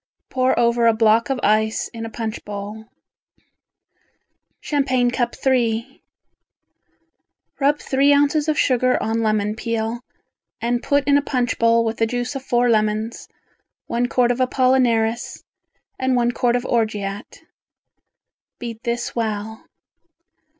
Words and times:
Pour 0.31 0.59
over 0.59 0.87
a 0.87 0.95
block 0.95 1.29
of 1.29 1.39
ice 1.43 1.87
in 1.89 2.07
a 2.07 2.09
punch 2.09 2.43
bowl. 2.43 2.85
Champagne 4.59 5.11
Cup 5.11 5.35
III 5.45 6.01
Rub 7.59 7.77
three 7.77 8.11
ounces 8.11 8.47
of 8.49 8.57
sugar 8.57 8.97
on 8.99 9.21
lemon 9.21 9.55
peel 9.55 9.99
and 10.59 10.81
put 10.81 11.07
in 11.07 11.19
a 11.19 11.21
punch 11.21 11.59
bowl 11.59 11.85
with 11.85 11.97
the 11.97 12.07
juice 12.07 12.33
of 12.33 12.41
four 12.41 12.67
lemons, 12.67 13.27
one 13.85 14.07
quart 14.07 14.31
of 14.31 14.39
apollinaris, 14.41 15.43
and 15.99 16.15
one 16.15 16.31
quart 16.31 16.55
of 16.55 16.65
orgeat. 16.65 17.43
Beat 18.57 18.81
this 18.81 19.15
well. 19.15 19.67